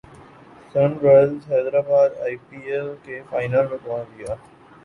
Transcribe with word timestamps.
sun 0.71 0.95
Risers 1.03 1.43
Hyderabad 1.51 2.09
I 2.23 2.35
P 2.47 2.57
L 2.71 2.89
کے 3.05 3.21
final 3.29 3.67
میں 3.69 3.77
پہنچ 3.85 4.17
گئی 4.17 4.25